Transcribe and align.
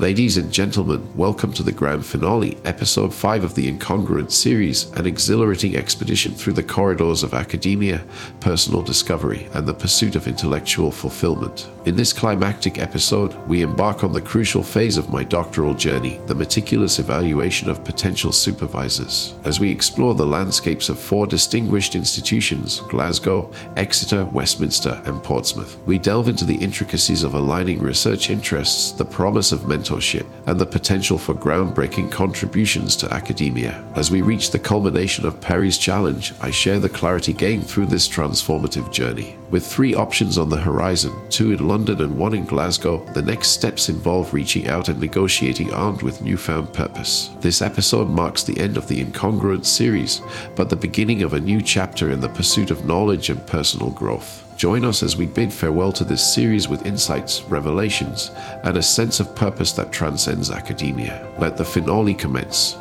Ladies 0.00 0.36
and 0.36 0.50
gentlemen, 0.50 1.08
welcome 1.14 1.52
to 1.52 1.62
the 1.62 1.70
grand 1.70 2.04
finale, 2.04 2.58
episode 2.64 3.14
5 3.14 3.44
of 3.44 3.54
the 3.54 3.70
Incongruent 3.70 4.32
series, 4.32 4.90
an 4.94 5.06
exhilarating 5.06 5.76
expedition 5.76 6.34
through 6.34 6.54
the 6.54 6.64
corridors 6.64 7.22
of 7.22 7.32
academia, 7.32 8.04
personal 8.40 8.82
discovery, 8.82 9.48
and 9.52 9.68
the 9.68 9.72
pursuit 9.72 10.16
of 10.16 10.26
intellectual 10.26 10.90
fulfillment. 10.90 11.70
In 11.84 11.94
this 11.94 12.12
climactic 12.12 12.78
episode, 12.78 13.34
we 13.46 13.62
embark 13.62 14.02
on 14.02 14.12
the 14.12 14.20
crucial 14.20 14.64
phase 14.64 14.96
of 14.96 15.10
my 15.10 15.22
doctoral 15.22 15.74
journey, 15.74 16.20
the 16.26 16.34
meticulous 16.34 16.98
evaluation 16.98 17.70
of 17.70 17.84
potential 17.84 18.32
supervisors. 18.32 19.34
As 19.44 19.60
we 19.60 19.70
explore 19.70 20.16
the 20.16 20.26
landscapes 20.26 20.88
of 20.88 20.98
four 20.98 21.28
distinguished 21.28 21.94
institutions 21.94 22.80
Glasgow, 22.88 23.48
Exeter, 23.76 24.24
Westminster, 24.24 25.00
and 25.04 25.22
Portsmouth, 25.22 25.78
we 25.86 25.98
delve 25.98 26.26
into 26.26 26.44
the 26.44 26.56
intricacies 26.56 27.22
of 27.22 27.34
aligning 27.34 27.78
research 27.78 28.28
interests, 28.28 28.90
the 28.90 29.04
promise 29.04 29.52
of 29.52 29.68
mental 29.68 29.83
mentorship 29.84 30.26
and 30.46 30.58
the 30.58 30.66
potential 30.66 31.18
for 31.18 31.34
groundbreaking 31.34 32.10
contributions 32.10 32.96
to 32.96 33.12
academia. 33.12 33.84
As 33.94 34.10
we 34.10 34.22
reach 34.22 34.50
the 34.50 34.58
culmination 34.58 35.26
of 35.26 35.40
Perry's 35.40 35.78
challenge, 35.78 36.32
I 36.40 36.50
share 36.50 36.78
the 36.78 36.88
clarity 36.88 37.32
gained 37.32 37.66
through 37.66 37.86
this 37.86 38.08
transformative 38.08 38.92
journey. 38.92 39.36
With 39.54 39.64
three 39.64 39.94
options 39.94 40.36
on 40.36 40.48
the 40.48 40.56
horizon, 40.56 41.12
two 41.30 41.52
in 41.52 41.68
London 41.68 42.00
and 42.00 42.18
one 42.18 42.34
in 42.34 42.44
Glasgow, 42.44 43.04
the 43.12 43.22
next 43.22 43.50
steps 43.50 43.88
involve 43.88 44.34
reaching 44.34 44.66
out 44.66 44.88
and 44.88 44.98
negotiating 44.98 45.72
armed 45.72 46.02
with 46.02 46.22
newfound 46.22 46.72
purpose. 46.72 47.30
This 47.38 47.62
episode 47.62 48.08
marks 48.08 48.42
the 48.42 48.58
end 48.58 48.76
of 48.76 48.88
the 48.88 49.00
Incongruent 49.00 49.64
series, 49.64 50.22
but 50.56 50.70
the 50.70 50.74
beginning 50.74 51.22
of 51.22 51.34
a 51.34 51.40
new 51.40 51.62
chapter 51.62 52.10
in 52.10 52.18
the 52.18 52.30
pursuit 52.30 52.72
of 52.72 52.84
knowledge 52.84 53.30
and 53.30 53.46
personal 53.46 53.90
growth. 53.90 54.42
Join 54.56 54.84
us 54.84 55.04
as 55.04 55.16
we 55.16 55.26
bid 55.26 55.52
farewell 55.52 55.92
to 55.92 56.02
this 56.02 56.34
series 56.34 56.68
with 56.68 56.84
insights, 56.84 57.42
revelations, 57.44 58.32
and 58.64 58.76
a 58.76 58.82
sense 58.82 59.20
of 59.20 59.36
purpose 59.36 59.70
that 59.74 59.92
transcends 59.92 60.50
academia. 60.50 61.32
Let 61.38 61.56
the 61.56 61.64
finale 61.64 62.14
commence. 62.14 62.76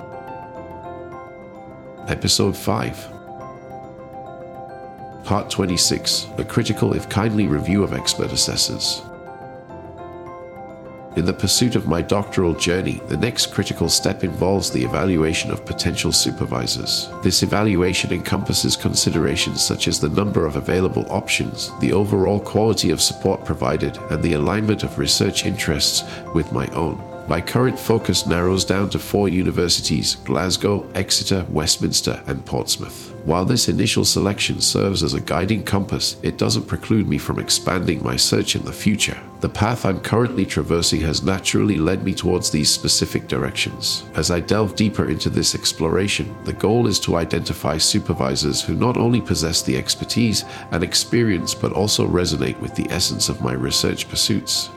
Episode 2.08 2.58
5 2.58 3.13
Part 5.24 5.50
26 5.50 6.28
A 6.38 6.44
critical, 6.44 6.94
if 6.94 7.08
kindly, 7.08 7.48
review 7.48 7.82
of 7.82 7.94
expert 7.94 8.34
assessors. 8.34 9.02
In 11.16 11.26
the 11.26 11.34
pursuit 11.34 11.76
of 11.76 11.88
my 11.88 12.02
doctoral 12.02 12.54
journey, 12.54 13.00
the 13.08 13.16
next 13.16 13.54
critical 13.54 13.88
step 13.88 14.24
involves 14.24 14.70
the 14.70 14.84
evaluation 14.84 15.50
of 15.52 15.64
potential 15.64 16.12
supervisors. 16.12 17.08
This 17.22 17.44
evaluation 17.44 18.12
encompasses 18.12 18.76
considerations 18.76 19.64
such 19.64 19.88
as 19.88 20.00
the 20.00 20.10
number 20.10 20.46
of 20.46 20.56
available 20.56 21.06
options, 21.10 21.72
the 21.80 21.94
overall 21.94 22.40
quality 22.40 22.90
of 22.90 23.02
support 23.02 23.46
provided, 23.46 23.96
and 24.10 24.22
the 24.24 24.34
alignment 24.34 24.84
of 24.84 24.98
research 24.98 25.46
interests 25.46 26.04
with 26.34 26.52
my 26.52 26.68
own. 26.70 27.02
My 27.30 27.40
current 27.40 27.80
focus 27.80 28.26
narrows 28.26 28.66
down 28.66 28.90
to 28.90 29.00
four 29.00 29.30
universities 29.30 30.16
Glasgow, 30.16 30.86
Exeter, 30.96 31.46
Westminster, 31.50 32.22
and 32.28 32.44
Portsmouth. 32.46 33.13
While 33.26 33.46
this 33.46 33.70
initial 33.70 34.04
selection 34.04 34.60
serves 34.60 35.02
as 35.02 35.14
a 35.14 35.22
guiding 35.22 35.64
compass, 35.64 36.18
it 36.24 36.38
doesn't 36.38 36.68
preclude 36.68 37.08
me 37.08 37.18
from 37.18 37.40
expanding 37.40 38.04
my 38.04 38.18
search 38.18 38.58
in 38.58 38.66
the 38.66 38.74
future. 38.74 39.18
The 39.40 39.48
path 39.48 39.86
I'm 39.86 40.02
currently 40.02 40.46
traversing 40.46 41.00
has 41.02 41.24
naturally 41.24 41.78
led 41.78 42.04
me 42.04 42.14
towards 42.14 42.50
these 42.50 42.70
specific 42.70 43.30
directions. 43.30 44.04
As 44.16 44.30
I 44.30 44.42
delve 44.42 44.76
deeper 44.76 45.10
into 45.10 45.30
this 45.30 45.56
exploration, 45.56 46.36
the 46.44 46.52
goal 46.52 46.86
is 46.86 47.00
to 47.02 47.16
identify 47.16 47.78
supervisors 47.78 48.62
who 48.62 48.76
not 48.76 48.98
only 48.98 49.22
possess 49.22 49.62
the 49.62 49.78
expertise 49.78 50.44
and 50.72 50.84
experience 50.84 51.54
but 51.56 51.72
also 51.72 52.06
resonate 52.06 52.60
with 52.60 52.76
the 52.76 52.90
essence 52.90 53.30
of 53.30 53.42
my 53.42 53.54
research 53.54 54.10
pursuits. 54.10 54.70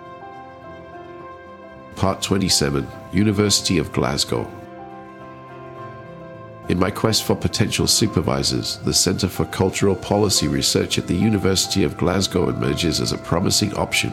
Part 1.96 2.22
27 2.22 2.86
University 3.12 3.78
of 3.78 3.92
Glasgow 3.92 4.48
in 6.68 6.80
my 6.80 6.90
quest 6.90 7.22
for 7.22 7.36
potential 7.36 7.86
supervisors, 7.86 8.78
the 8.78 8.92
Centre 8.92 9.28
for 9.28 9.44
Cultural 9.44 9.94
Policy 9.94 10.48
Research 10.48 10.98
at 10.98 11.06
the 11.06 11.14
University 11.14 11.84
of 11.84 11.96
Glasgow 11.96 12.48
emerges 12.48 13.00
as 13.00 13.12
a 13.12 13.18
promising 13.18 13.72
option, 13.74 14.12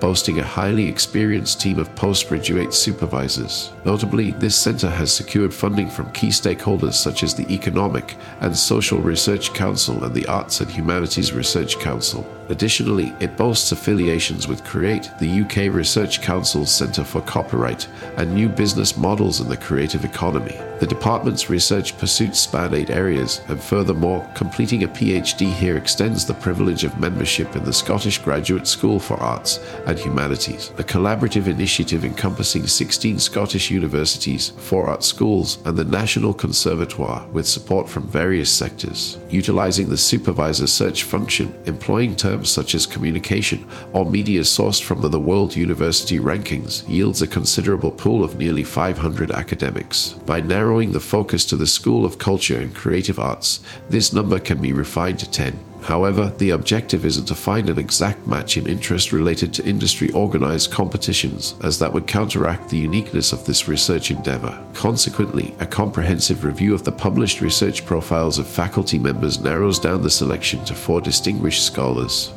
boasting 0.00 0.38
a 0.38 0.44
highly 0.44 0.86
experienced 0.86 1.62
team 1.62 1.78
of 1.78 1.94
postgraduate 1.96 2.74
supervisors. 2.74 3.72
Notably, 3.86 4.32
this 4.32 4.54
centre 4.54 4.90
has 4.90 5.14
secured 5.14 5.54
funding 5.54 5.88
from 5.88 6.12
key 6.12 6.28
stakeholders 6.28 6.92
such 6.92 7.22
as 7.22 7.34
the 7.34 7.50
Economic 7.50 8.16
and 8.40 8.54
Social 8.54 8.98
Research 8.98 9.54
Council 9.54 10.04
and 10.04 10.14
the 10.14 10.26
Arts 10.26 10.60
and 10.60 10.70
Humanities 10.70 11.32
Research 11.32 11.78
Council. 11.78 12.26
Additionally, 12.48 13.14
it 13.20 13.36
boasts 13.36 13.72
affiliations 13.72 14.46
with 14.46 14.64
CREATE, 14.64 15.10
the 15.18 15.40
UK 15.42 15.74
Research 15.74 16.20
Council's 16.20 16.70
Centre 16.70 17.04
for 17.04 17.22
Copyright, 17.22 17.88
and 18.16 18.34
new 18.34 18.48
business 18.48 18.96
models 18.96 19.40
in 19.40 19.48
the 19.48 19.56
creative 19.56 20.04
economy. 20.04 20.58
The 20.80 20.86
department's 20.86 21.48
research 21.48 21.96
pursuits 21.96 22.40
span 22.40 22.74
eight 22.74 22.90
areas, 22.90 23.40
and 23.48 23.62
furthermore, 23.62 24.28
completing 24.34 24.82
a 24.82 24.88
PhD 24.88 25.52
here 25.52 25.76
extends 25.76 26.26
the 26.26 26.34
privilege 26.34 26.84
of 26.84 26.98
membership 26.98 27.56
in 27.56 27.64
the 27.64 27.72
Scottish 27.72 28.18
Graduate 28.18 28.66
School 28.66 28.98
for 28.98 29.14
Arts 29.14 29.60
and 29.86 29.98
Humanities, 29.98 30.72
a 30.76 30.84
collaborative 30.84 31.46
initiative 31.46 32.04
encompassing 32.04 32.66
16 32.66 33.18
Scottish 33.18 33.70
universities, 33.70 34.50
four 34.50 34.88
art 34.88 35.04
schools, 35.04 35.58
and 35.64 35.76
the 35.76 35.84
National 35.84 36.34
Conservatoire 36.34 37.26
with 37.32 37.46
support 37.46 37.88
from 37.88 38.08
various 38.08 38.50
sectors. 38.50 39.16
Utilizing 39.30 39.88
the 39.88 39.96
supervisor 39.96 40.66
search 40.66 41.04
function, 41.04 41.54
employing 41.66 42.16
terms 42.16 42.33
such 42.42 42.74
as 42.74 42.86
communication 42.86 43.66
or 43.92 44.04
media 44.04 44.40
sourced 44.40 44.82
from 44.82 45.00
the 45.00 45.20
World 45.20 45.54
University 45.54 46.18
Rankings 46.18 46.88
yields 46.88 47.22
a 47.22 47.26
considerable 47.26 47.90
pool 47.90 48.24
of 48.24 48.36
nearly 48.36 48.64
500 48.64 49.30
academics. 49.30 50.14
By 50.26 50.40
narrowing 50.40 50.92
the 50.92 51.00
focus 51.00 51.44
to 51.46 51.56
the 51.56 51.66
School 51.66 52.04
of 52.04 52.18
Culture 52.18 52.58
and 52.58 52.74
Creative 52.74 53.18
Arts, 53.18 53.60
this 53.88 54.12
number 54.12 54.38
can 54.38 54.60
be 54.60 54.72
refined 54.72 55.18
to 55.20 55.30
10. 55.30 55.58
However, 55.84 56.32
the 56.38 56.50
objective 56.50 57.04
isn't 57.04 57.26
to 57.26 57.34
find 57.34 57.68
an 57.68 57.78
exact 57.78 58.26
match 58.26 58.56
in 58.56 58.66
interest 58.66 59.12
related 59.12 59.52
to 59.52 59.66
industry 59.66 60.10
organized 60.12 60.70
competitions, 60.70 61.56
as 61.62 61.78
that 61.78 61.92
would 61.92 62.06
counteract 62.06 62.70
the 62.70 62.78
uniqueness 62.78 63.34
of 63.34 63.44
this 63.44 63.68
research 63.68 64.10
endeavor. 64.10 64.58
Consequently, 64.72 65.54
a 65.60 65.66
comprehensive 65.66 66.42
review 66.42 66.72
of 66.72 66.84
the 66.84 66.92
published 66.92 67.42
research 67.42 67.84
profiles 67.84 68.38
of 68.38 68.46
faculty 68.46 68.98
members 68.98 69.40
narrows 69.40 69.78
down 69.78 70.00
the 70.00 70.08
selection 70.08 70.64
to 70.64 70.74
four 70.74 71.02
distinguished 71.02 71.66
scholars. 71.66 72.32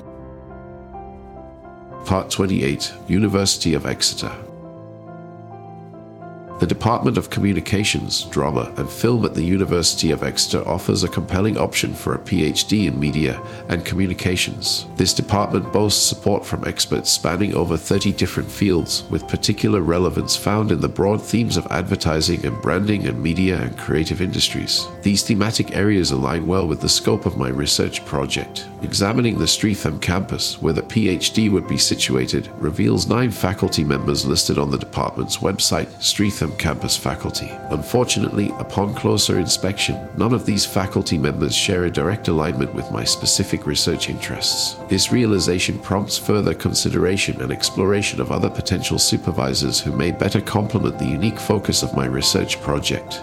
Part 2.03 2.29
28 2.29 2.93
University 3.07 3.75
of 3.75 3.85
Exeter 3.85 4.31
the 6.59 6.65
Department 6.65 7.19
of 7.19 7.29
Communications, 7.29 8.23
Drama 8.23 8.73
and 8.77 8.89
Film 8.89 9.25
at 9.25 9.35
the 9.35 9.43
University 9.43 10.09
of 10.09 10.23
Exeter 10.23 10.67
offers 10.67 11.03
a 11.03 11.07
compelling 11.07 11.55
option 11.55 11.93
for 11.93 12.15
a 12.15 12.19
PhD 12.19 12.87
in 12.87 12.99
Media 12.99 13.39
and 13.69 13.85
Communications. 13.85 14.87
This 14.95 15.13
department 15.13 15.71
boasts 15.71 16.03
support 16.03 16.43
from 16.43 16.65
experts 16.65 17.11
spanning 17.11 17.53
over 17.53 17.77
30 17.77 18.11
different 18.13 18.49
fields, 18.49 19.03
with 19.11 19.27
particular 19.27 19.81
relevance 19.81 20.35
found 20.35 20.71
in 20.71 20.81
the 20.81 20.89
broad 20.89 21.21
themes 21.21 21.57
of 21.57 21.67
advertising 21.67 22.43
and 22.43 22.59
branding 22.59 23.05
and 23.05 23.21
media 23.21 23.61
and 23.61 23.77
creative 23.77 24.19
industries. 24.19 24.87
These 25.03 25.21
thematic 25.21 25.75
areas 25.75 26.09
align 26.09 26.47
well 26.47 26.67
with 26.67 26.81
the 26.81 26.89
scope 26.89 27.27
of 27.27 27.37
my 27.37 27.49
research 27.49 28.03
project. 28.03 28.65
Examining 28.81 29.37
the 29.37 29.47
Streatham 29.47 29.99
campus, 29.99 30.59
where 30.59 30.73
the 30.73 30.81
PhD 30.81 31.51
would 31.51 31.67
be 31.67 31.77
situated, 31.77 32.49
reveals 32.57 33.07
nine 33.07 33.29
faculty 33.29 33.83
members 33.83 34.25
listed 34.25 34.57
on 34.57 34.71
the 34.71 34.77
department's 34.77 35.37
website, 35.37 36.01
Streatham 36.01 36.46
campus 36.57 36.95
faculty. 36.95 37.49
Unfortunately, 37.69 38.51
upon 38.59 38.93
closer 38.93 39.39
inspection, 39.39 40.07
none 40.17 40.33
of 40.33 40.45
these 40.45 40.65
faculty 40.65 41.17
members 41.17 41.55
share 41.55 41.85
a 41.85 41.91
direct 41.91 42.27
alignment 42.27 42.73
with 42.73 42.91
my 42.91 43.03
specific 43.03 43.65
research 43.65 44.09
interests. 44.09 44.77
This 44.87 45.11
realization 45.11 45.79
prompts 45.79 46.17
further 46.17 46.53
consideration 46.53 47.41
and 47.41 47.51
exploration 47.51 48.21
of 48.21 48.31
other 48.31 48.49
potential 48.49 48.99
supervisors 48.99 49.79
who 49.79 49.91
may 49.91 50.11
better 50.11 50.41
complement 50.41 50.97
the 50.97 51.05
unique 51.05 51.39
focus 51.39 51.83
of 51.83 51.95
my 51.95 52.05
research 52.05 52.61
project. 52.61 53.21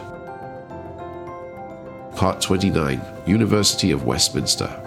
Part 2.16 2.40
29 2.40 3.00
University 3.26 3.90
of 3.90 4.04
Westminster 4.04 4.83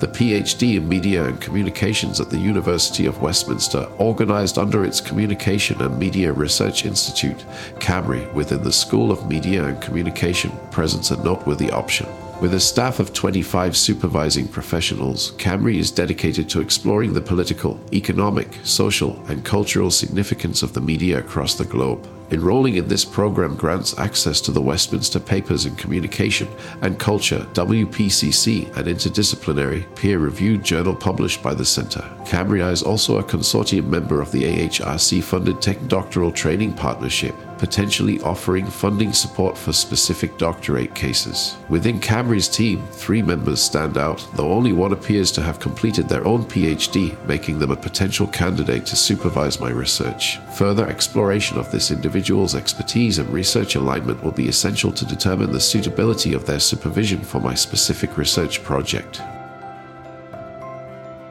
the 0.00 0.08
PhD 0.08 0.76
in 0.76 0.88
Media 0.88 1.26
and 1.26 1.38
Communications 1.40 2.20
at 2.20 2.30
the 2.30 2.38
University 2.38 3.04
of 3.04 3.20
Westminster, 3.20 3.86
organized 3.98 4.56
under 4.56 4.82
its 4.82 4.98
Communication 4.98 5.80
and 5.82 5.98
Media 5.98 6.32
Research 6.32 6.86
Institute, 6.86 7.44
CAMRI, 7.80 8.32
within 8.32 8.62
the 8.62 8.72
School 8.72 9.12
of 9.12 9.28
Media 9.28 9.66
and 9.66 9.80
Communication, 9.82 10.50
presents 10.70 11.10
a 11.10 11.22
noteworthy 11.22 11.70
option. 11.70 12.08
With 12.40 12.54
a 12.54 12.60
staff 12.60 12.98
of 12.98 13.12
25 13.12 13.76
supervising 13.76 14.48
professionals, 14.48 15.32
CAMRI 15.32 15.76
is 15.76 15.90
dedicated 15.90 16.48
to 16.48 16.62
exploring 16.62 17.12
the 17.12 17.20
political, 17.20 17.78
economic, 17.92 18.48
social, 18.64 19.22
and 19.28 19.44
cultural 19.44 19.90
significance 19.90 20.62
of 20.62 20.72
the 20.72 20.80
media 20.80 21.18
across 21.18 21.56
the 21.56 21.66
globe. 21.66 22.08
Enrolling 22.32 22.76
in 22.76 22.86
this 22.86 23.04
program 23.04 23.56
grants 23.56 23.98
access 23.98 24.40
to 24.40 24.52
the 24.52 24.62
Westminster 24.62 25.18
Papers 25.18 25.66
in 25.66 25.74
Communication 25.74 26.48
and 26.80 26.98
Culture 26.98 27.44
WPCC, 27.54 28.76
an 28.76 28.84
interdisciplinary, 28.84 29.92
peer 29.96 30.20
reviewed 30.20 30.62
journal 30.62 30.94
published 30.94 31.42
by 31.42 31.54
the 31.54 31.64
Center. 31.64 32.02
CAMRI 32.24 32.70
is 32.70 32.84
also 32.84 33.18
a 33.18 33.24
consortium 33.24 33.86
member 33.86 34.20
of 34.20 34.30
the 34.30 34.44
AHRC 34.44 35.24
funded 35.24 35.60
Tech 35.60 35.84
Doctoral 35.88 36.30
Training 36.30 36.72
Partnership 36.72 37.34
potentially 37.60 38.18
offering 38.22 38.64
funding 38.64 39.12
support 39.12 39.56
for 39.56 39.70
specific 39.70 40.38
doctorate 40.38 40.94
cases. 40.94 41.58
Within 41.68 42.00
CAMRI's 42.00 42.48
team, 42.48 42.82
three 42.86 43.20
members 43.20 43.60
stand 43.60 43.98
out, 43.98 44.26
though 44.34 44.50
only 44.50 44.72
one 44.72 44.94
appears 44.94 45.30
to 45.32 45.42
have 45.42 45.60
completed 45.60 46.08
their 46.08 46.26
own 46.26 46.44
PhD, 46.44 47.22
making 47.26 47.58
them 47.58 47.70
a 47.70 47.76
potential 47.76 48.26
candidate 48.28 48.86
to 48.86 48.96
supervise 48.96 49.60
my 49.60 49.68
research. 49.68 50.38
Further 50.56 50.88
exploration 50.88 51.58
of 51.58 51.70
this 51.70 51.90
individual's 51.90 52.54
expertise 52.54 53.18
and 53.18 53.28
research 53.28 53.74
alignment 53.74 54.24
will 54.24 54.32
be 54.32 54.48
essential 54.48 54.90
to 54.90 55.04
determine 55.04 55.52
the 55.52 55.60
suitability 55.60 56.32
of 56.32 56.46
their 56.46 56.60
supervision 56.60 57.20
for 57.20 57.40
my 57.40 57.54
specific 57.54 58.16
research 58.16 58.64
project. 58.64 59.20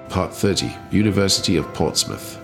Part 0.09 0.31
30 0.31 0.75
University 0.91 1.55
of 1.57 1.73
Portsmouth 1.73 2.37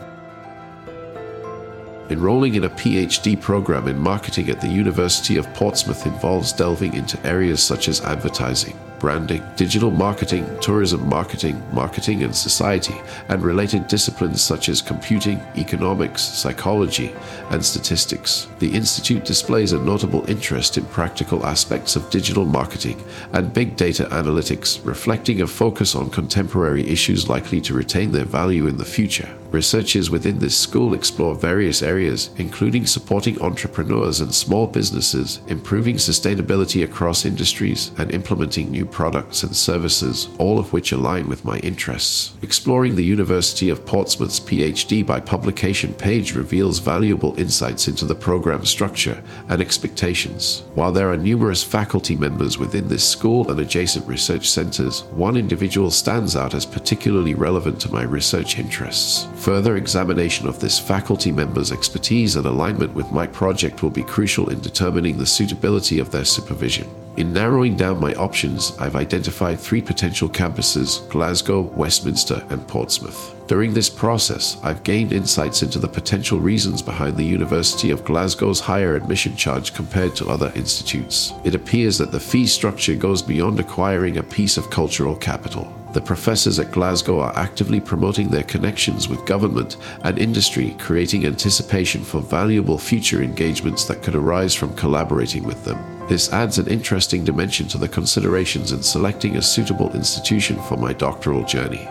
Enrolling 2.08 2.54
in 2.54 2.66
a 2.66 2.70
PhD 2.70 3.40
program 3.40 3.88
in 3.88 3.98
marketing 3.98 4.52
at 4.52 4.62
the 4.62 4.68
University 4.68 5.38
of 5.38 5.52
Portsmouth 5.56 6.06
involves 6.06 6.54
delving 6.54 6.94
into 6.94 7.24
areas 7.26 7.64
such 7.64 7.88
as 7.88 8.00
advertising, 8.02 8.78
branding, 9.00 9.44
digital 9.56 9.90
marketing, 9.90 10.46
tourism 10.62 11.10
marketing, 11.10 11.60
marketing 11.74 12.22
and 12.22 12.36
society, 12.36 12.94
and 13.30 13.42
related 13.42 13.88
disciplines 13.88 14.40
such 14.40 14.70
as 14.70 14.84
computing, 14.84 15.42
economics, 15.58 16.22
psychology, 16.22 17.12
and 17.50 17.66
statistics. 17.66 18.48
The 18.60 18.72
Institute 18.72 19.26
displays 19.26 19.72
a 19.72 19.80
notable 19.80 20.30
interest 20.30 20.78
in 20.78 20.86
practical 20.86 21.44
aspects 21.44 21.96
of 21.96 22.12
digital 22.12 22.46
marketing 22.46 23.04
and 23.34 23.52
big 23.52 23.76
data 23.76 24.06
analytics, 24.12 24.80
reflecting 24.86 25.42
a 25.42 25.48
focus 25.48 25.96
on 25.96 26.12
contemporary 26.12 26.88
issues 26.88 27.30
likely 27.30 27.62
to 27.62 27.74
retain 27.74 28.12
their 28.12 28.26
value 28.26 28.68
in 28.68 28.78
the 28.78 28.86
future. 28.86 29.36
Researchers 29.56 30.10
within 30.10 30.40
this 30.40 30.58
school 30.58 30.94
explore 30.94 31.34
various 31.34 31.82
areas, 31.82 32.30
including 32.36 32.86
supporting 32.86 33.42
entrepreneurs 33.42 34.20
and 34.20 34.36
small 34.36 34.68
businesses, 34.68 35.40
improving 35.48 35.96
sustainability 35.96 36.84
across 36.84 37.24
industries, 37.24 37.92
and 37.98 38.12
implementing 38.12 38.70
new 38.70 38.86
products 38.86 39.44
and 39.44 39.56
services, 39.56 40.28
all 40.40 40.60
of 40.60 40.74
which 40.74 40.92
align 40.92 41.30
with 41.30 41.46
my 41.46 41.58
interests. 41.60 42.34
Exploring 42.42 42.98
the 42.98 43.06
University 43.06 43.70
of 43.70 43.86
Portsmouth's 43.86 44.42
PhD 44.42 45.06
by 45.06 45.22
publication 45.22 45.94
page 45.94 46.36
reveals 46.36 46.80
valuable 46.80 47.34
insights 47.40 47.88
into 47.88 48.04
the 48.04 48.14
program 48.14 48.66
structure 48.66 49.24
and 49.48 49.62
expectations. 49.62 50.64
While 50.74 50.92
there 50.92 51.10
are 51.10 51.16
numerous 51.16 51.64
faculty 51.64 52.18
members 52.18 52.58
within 52.58 52.90
this 52.90 53.08
school 53.08 53.50
and 53.50 53.62
adjacent 53.62 54.06
research 54.06 54.50
centers, 54.50 55.04
one 55.14 55.38
individual 55.38 55.92
stands 55.92 56.36
out 56.36 56.54
as 56.54 56.66
particularly 56.66 57.36
relevant 57.36 57.80
to 57.80 57.92
my 57.94 58.04
research 58.04 58.60
interests. 58.60 59.30
Further 59.46 59.78
examination 59.78 60.48
of 60.48 60.60
this 60.60 60.80
faculty 60.80 61.32
member's 61.32 61.72
expertise 61.72 62.36
and 62.36 62.48
alignment 62.48 62.96
with 62.96 63.12
my 63.12 63.28
project 63.28 63.84
will 63.84 63.92
be 63.92 64.02
crucial 64.02 64.50
in 64.50 64.60
determining 64.60 65.20
the 65.20 65.26
suitability 65.28 66.00
of 66.00 66.10
their 66.10 66.26
supervision. 66.26 66.90
In 67.18 67.32
narrowing 67.32 67.76
down 67.76 68.00
my 68.00 68.16
options, 68.16 68.76
I've 68.80 68.96
identified 68.96 69.60
three 69.60 69.84
potential 69.84 70.28
campuses 70.28 71.08
Glasgow, 71.10 71.62
Westminster, 71.62 72.44
and 72.50 72.68
Portsmouth. 72.68 73.36
During 73.46 73.72
this 73.72 73.88
process, 73.88 74.58
I've 74.64 74.82
gained 74.82 75.14
insights 75.14 75.62
into 75.62 75.78
the 75.78 75.88
potential 75.88 76.40
reasons 76.40 76.82
behind 76.82 77.16
the 77.16 77.24
University 77.24 77.92
of 77.92 78.04
Glasgow's 78.04 78.60
higher 78.60 78.96
admission 78.96 79.36
charge 79.36 79.76
compared 79.76 80.16
to 80.16 80.28
other 80.28 80.52
institutes. 80.56 81.34
It 81.44 81.54
appears 81.54 82.00
that 82.00 82.12
the 82.12 82.20
fee 82.20 82.48
structure 82.48 82.96
goes 82.96 83.22
beyond 83.22 83.60
acquiring 83.60 84.18
a 84.18 84.24
piece 84.24 84.58
of 84.58 84.72
cultural 84.72 85.16
capital. 85.16 85.72
The 85.96 86.02
professors 86.02 86.60
at 86.60 86.74
Glasgow 86.74 87.22
are 87.22 87.34
actively 87.38 87.80
promoting 87.80 88.28
their 88.28 88.44
connections 88.44 89.08
with 89.08 89.26
government 89.26 89.78
and 90.04 90.20
industry, 90.20 90.76
creating 90.78 91.26
anticipation 91.26 92.04
for 92.04 92.20
valuable 92.20 92.78
future 92.78 93.24
engagements 93.24 93.86
that 93.86 94.04
could 94.04 94.14
arise 94.14 94.54
from 94.54 94.76
collaborating 94.76 95.46
with 95.46 95.64
them. 95.64 95.80
This 96.10 96.34
adds 96.34 96.58
an 96.58 96.68
interesting 96.68 97.24
dimension 97.24 97.70
to 97.70 97.78
the 97.78 97.88
considerations 97.88 98.74
in 98.74 98.84
selecting 98.84 99.38
a 99.38 99.42
suitable 99.42 99.90
institution 99.96 100.62
for 100.64 100.76
my 100.76 100.92
doctoral 100.92 101.46
journey. 101.46 101.88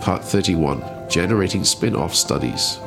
Part 0.00 0.22
31 0.22 1.08
Generating 1.10 1.64
Spin 1.64 1.96
off 1.96 2.14
Studies. 2.14 2.78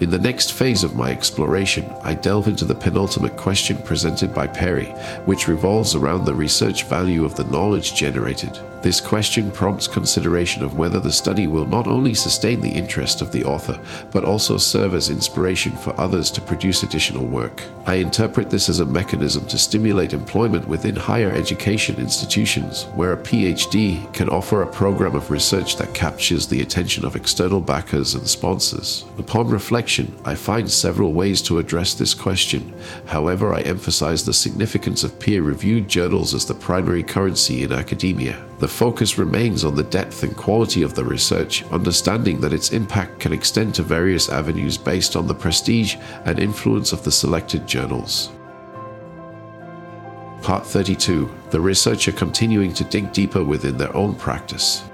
In 0.00 0.10
the 0.10 0.18
next 0.18 0.52
phase 0.52 0.84
of 0.84 0.94
my 0.94 1.10
exploration, 1.10 1.92
I 2.04 2.14
delve 2.14 2.46
into 2.46 2.64
the 2.64 2.74
penultimate 2.74 3.36
question 3.36 3.76
presented 3.78 4.32
by 4.32 4.46
Perry, 4.46 4.86
which 5.24 5.48
revolves 5.48 5.96
around 5.96 6.24
the 6.24 6.34
research 6.34 6.84
value 6.84 7.24
of 7.24 7.34
the 7.34 7.42
knowledge 7.44 7.96
generated. 7.96 8.60
This 8.80 9.00
question 9.00 9.50
prompts 9.50 9.88
consideration 9.88 10.62
of 10.62 10.78
whether 10.78 11.00
the 11.00 11.10
study 11.10 11.48
will 11.48 11.66
not 11.66 11.88
only 11.88 12.14
sustain 12.14 12.60
the 12.60 12.70
interest 12.70 13.20
of 13.20 13.32
the 13.32 13.44
author, 13.44 13.80
but 14.12 14.24
also 14.24 14.56
serve 14.56 14.94
as 14.94 15.10
inspiration 15.10 15.72
for 15.72 15.98
others 16.00 16.30
to 16.30 16.40
produce 16.40 16.84
additional 16.84 17.26
work. 17.26 17.60
I 17.86 17.94
interpret 17.94 18.50
this 18.50 18.68
as 18.68 18.78
a 18.78 18.86
mechanism 18.86 19.46
to 19.46 19.58
stimulate 19.58 20.12
employment 20.12 20.68
within 20.68 20.94
higher 20.94 21.32
education 21.32 21.96
institutions, 21.96 22.84
where 22.94 23.14
a 23.14 23.16
PhD 23.16 24.12
can 24.14 24.28
offer 24.28 24.62
a 24.62 24.72
program 24.72 25.16
of 25.16 25.30
research 25.30 25.76
that 25.78 25.92
captures 25.92 26.46
the 26.46 26.62
attention 26.62 27.04
of 27.04 27.16
external 27.16 27.60
backers 27.60 28.14
and 28.14 28.28
sponsors. 28.28 29.04
Upon 29.18 29.48
reflection, 29.48 30.16
I 30.24 30.36
find 30.36 30.70
several 30.70 31.12
ways 31.12 31.42
to 31.42 31.58
address 31.58 31.94
this 31.94 32.14
question. 32.14 32.72
However, 33.06 33.52
I 33.52 33.62
emphasize 33.62 34.24
the 34.24 34.32
significance 34.32 35.02
of 35.02 35.18
peer 35.18 35.42
reviewed 35.42 35.88
journals 35.88 36.32
as 36.32 36.46
the 36.46 36.54
primary 36.54 37.02
currency 37.02 37.64
in 37.64 37.72
academia. 37.72 38.47
The 38.58 38.68
focus 38.68 39.18
remains 39.18 39.64
on 39.64 39.76
the 39.76 39.84
depth 39.84 40.24
and 40.24 40.36
quality 40.36 40.82
of 40.82 40.94
the 40.94 41.04
research, 41.04 41.64
understanding 41.70 42.40
that 42.40 42.52
its 42.52 42.72
impact 42.72 43.20
can 43.20 43.32
extend 43.32 43.74
to 43.76 43.84
various 43.84 44.28
avenues 44.28 44.76
based 44.76 45.14
on 45.14 45.28
the 45.28 45.34
prestige 45.34 45.94
and 46.24 46.40
influence 46.40 46.92
of 46.92 47.04
the 47.04 47.12
selected 47.12 47.68
journals. 47.68 48.30
Part 50.42 50.66
32 50.66 51.30
The 51.50 51.60
researcher 51.60 52.10
continuing 52.10 52.72
to 52.74 52.84
dig 52.84 53.12
deeper 53.12 53.44
within 53.44 53.76
their 53.76 53.94
own 53.94 54.16
practice. 54.16 54.87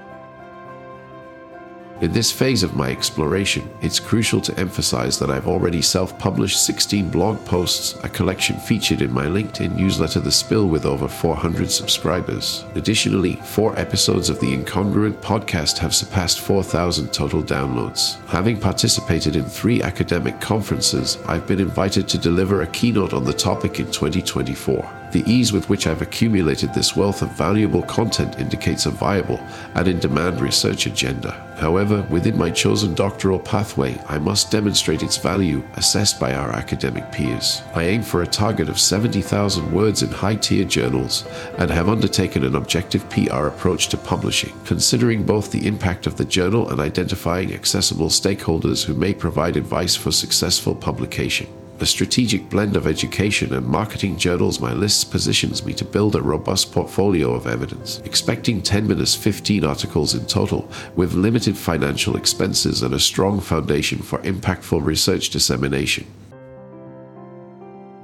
In 2.01 2.11
this 2.11 2.29
phase 2.29 2.61
of 2.61 2.75
my 2.75 2.91
exploration, 2.91 3.69
it's 3.81 4.01
crucial 4.01 4.41
to 4.41 4.59
emphasize 4.59 5.17
that 5.17 5.29
I've 5.29 5.47
already 5.47 5.81
self 5.81 6.19
published 6.19 6.65
16 6.65 7.09
blog 7.09 7.43
posts, 7.45 7.97
a 8.03 8.09
collection 8.09 8.57
featured 8.57 9.01
in 9.01 9.13
my 9.13 9.27
LinkedIn 9.27 9.77
newsletter 9.77 10.19
The 10.19 10.31
Spill 10.31 10.67
with 10.67 10.85
over 10.85 11.07
400 11.07 11.71
subscribers. 11.71 12.65
Additionally, 12.75 13.37
four 13.45 13.79
episodes 13.79 14.29
of 14.29 14.41
the 14.41 14.57
Incongruent 14.57 15.21
podcast 15.21 15.77
have 15.77 15.95
surpassed 15.95 16.41
4,000 16.41 17.13
total 17.13 17.41
downloads. 17.41 18.19
Having 18.25 18.59
participated 18.59 19.37
in 19.37 19.45
three 19.45 19.81
academic 19.81 20.41
conferences, 20.41 21.17
I've 21.27 21.47
been 21.47 21.61
invited 21.61 22.09
to 22.09 22.17
deliver 22.17 22.61
a 22.61 22.67
keynote 22.67 23.13
on 23.13 23.23
the 23.23 23.33
topic 23.33 23.79
in 23.79 23.85
2024. 23.85 25.04
The 25.15 25.31
ease 25.31 25.53
with 25.53 25.69
which 25.69 25.87
I've 25.87 26.01
accumulated 26.01 26.73
this 26.73 26.97
wealth 26.97 27.21
of 27.21 27.31
valuable 27.31 27.83
content 27.83 28.37
indicates 28.37 28.85
a 28.85 28.91
viable 28.91 29.39
and 29.73 29.87
in 29.87 29.97
demand 29.97 30.41
research 30.41 30.87
agenda. 30.87 31.31
However, 31.57 32.05
within 32.09 32.37
my 32.37 32.49
chosen 32.49 32.93
doctoral 32.93 33.39
pathway, 33.39 33.97
I 34.09 34.17
must 34.17 34.51
demonstrate 34.51 35.03
its 35.03 35.15
value 35.15 35.63
assessed 35.75 36.19
by 36.19 36.33
our 36.33 36.51
academic 36.51 37.13
peers. 37.13 37.61
I 37.73 37.83
aim 37.83 38.03
for 38.03 38.23
a 38.23 38.27
target 38.27 38.67
of 38.67 38.77
70,000 38.77 39.71
words 39.71 40.03
in 40.03 40.09
high 40.09 40.35
tier 40.35 40.65
journals 40.65 41.25
and 41.59 41.71
have 41.71 41.87
undertaken 41.87 42.43
an 42.43 42.57
objective 42.57 43.09
PR 43.09 43.45
approach 43.45 43.87
to 43.87 43.97
publishing, 43.97 44.51
considering 44.65 45.23
both 45.23 45.49
the 45.49 45.65
impact 45.65 46.07
of 46.07 46.17
the 46.17 46.25
journal 46.25 46.71
and 46.71 46.81
identifying 46.81 47.53
accessible 47.53 48.09
stakeholders 48.09 48.83
who 48.83 48.93
may 48.93 49.13
provide 49.13 49.55
advice 49.55 49.95
for 49.95 50.11
successful 50.11 50.75
publication. 50.75 51.47
A 51.81 51.85
strategic 51.85 52.49
blend 52.49 52.77
of 52.77 52.87
education 52.87 53.53
and 53.53 53.67
marketing 53.67 54.17
journals 54.17 54.61
my 54.61 54.71
list 54.71 55.11
positions 55.11 55.65
me 55.65 55.73
to 55.73 55.83
build 55.83 56.15
a 56.15 56.21
robust 56.21 56.71
portfolio 56.71 57.33
of 57.33 57.47
evidence, 57.47 57.99
expecting 58.05 58.61
10 58.61 58.87
minutes 58.87 59.13
15 59.13 59.65
articles 59.65 60.15
in 60.15 60.25
total, 60.25 60.69
with 60.95 61.13
limited 61.13 61.57
financial 61.57 62.15
expenses 62.15 62.81
and 62.81 62.93
a 62.93 62.99
strong 62.99 63.41
foundation 63.41 63.99
for 63.99 64.19
impactful 64.19 64.85
research 64.85 65.31
dissemination. 65.31 66.05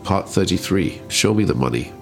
Part 0.04 0.28
33 0.28 1.01
Show 1.08 1.34
Me 1.34 1.46
the 1.46 1.56
Money 1.56 1.94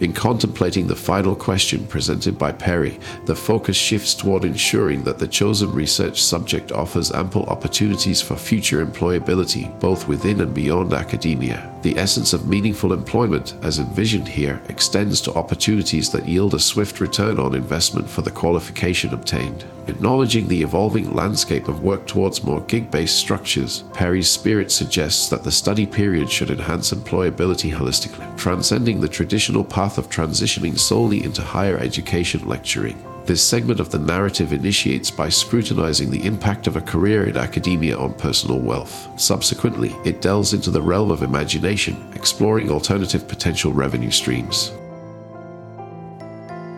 in 0.00 0.12
contemplating 0.12 0.86
the 0.86 0.96
final 0.96 1.36
question 1.36 1.86
presented 1.86 2.36
by 2.38 2.52
Perry, 2.52 2.98
the 3.26 3.36
focus 3.36 3.76
shifts 3.76 4.14
toward 4.14 4.44
ensuring 4.44 5.04
that 5.04 5.18
the 5.18 5.28
chosen 5.28 5.72
research 5.72 6.22
subject 6.22 6.72
offers 6.72 7.12
ample 7.12 7.44
opportunities 7.44 8.20
for 8.20 8.36
future 8.36 8.84
employability, 8.84 9.78
both 9.80 10.08
within 10.08 10.40
and 10.40 10.52
beyond 10.52 10.92
academia. 10.92 11.73
The 11.84 11.98
essence 11.98 12.32
of 12.32 12.48
meaningful 12.48 12.94
employment, 12.94 13.56
as 13.60 13.78
envisioned 13.78 14.26
here, 14.26 14.62
extends 14.70 15.20
to 15.20 15.34
opportunities 15.34 16.10
that 16.12 16.26
yield 16.26 16.54
a 16.54 16.58
swift 16.58 16.98
return 16.98 17.38
on 17.38 17.54
investment 17.54 18.08
for 18.08 18.22
the 18.22 18.30
qualification 18.30 19.12
obtained. 19.12 19.66
Acknowledging 19.86 20.48
the 20.48 20.62
evolving 20.62 21.12
landscape 21.12 21.68
of 21.68 21.82
work 21.82 22.06
towards 22.06 22.42
more 22.42 22.62
gig 22.62 22.90
based 22.90 23.16
structures, 23.18 23.84
Perry's 23.92 24.30
spirit 24.30 24.72
suggests 24.72 25.28
that 25.28 25.44
the 25.44 25.52
study 25.52 25.84
period 25.84 26.30
should 26.30 26.50
enhance 26.50 26.90
employability 26.90 27.70
holistically, 27.70 28.34
transcending 28.38 28.98
the 28.98 29.06
traditional 29.06 29.62
path 29.62 29.98
of 29.98 30.08
transitioning 30.08 30.78
solely 30.78 31.22
into 31.22 31.42
higher 31.42 31.76
education 31.76 32.48
lecturing. 32.48 32.98
This 33.26 33.42
segment 33.42 33.80
of 33.80 33.90
the 33.90 33.98
narrative 33.98 34.52
initiates 34.52 35.10
by 35.10 35.30
scrutinizing 35.30 36.10
the 36.10 36.26
impact 36.26 36.66
of 36.66 36.76
a 36.76 36.82
career 36.82 37.26
in 37.26 37.38
academia 37.38 37.96
on 37.96 38.12
personal 38.12 38.58
wealth. 38.58 39.08
Subsequently, 39.18 39.96
it 40.04 40.20
delves 40.20 40.52
into 40.52 40.70
the 40.70 40.82
realm 40.82 41.10
of 41.10 41.22
imagination, 41.22 42.12
exploring 42.14 42.70
alternative 42.70 43.26
potential 43.26 43.72
revenue 43.72 44.10
streams. 44.10 44.72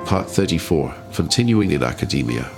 Part 0.04 0.30
34 0.30 0.94
Continuing 1.12 1.72
in 1.72 1.82
Academia. 1.82 2.48